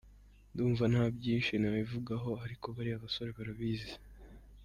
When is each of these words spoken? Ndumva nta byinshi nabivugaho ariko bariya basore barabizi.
Ndumva 0.51 0.83
nta 0.93 1.03
byinshi 1.17 1.53
nabivugaho 1.57 2.29
ariko 2.45 2.65
bariya 2.75 3.03
basore 3.03 3.29
barabizi. 3.37 3.93